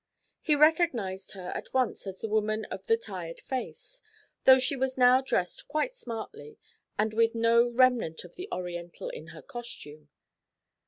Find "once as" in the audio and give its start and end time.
1.75-2.21